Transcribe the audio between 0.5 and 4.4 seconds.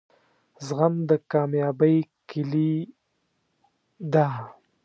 زغم دکامیابۍ کیلي ده